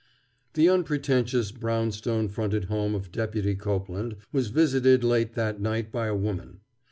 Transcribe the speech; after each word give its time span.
IV 0.01 0.53
The 0.55 0.67
unpretentious, 0.69 1.51
brownstone 1.51 2.27
fronted 2.27 2.63
home 2.63 2.95
of 2.95 3.11
Deputy 3.11 3.53
Copeland 3.53 4.15
was 4.31 4.47
visited, 4.47 5.03
late 5.03 5.33
that 5.35 5.61
night, 5.61 5.91
by 5.91 6.07
a 6.07 6.15
woman. 6.15 6.61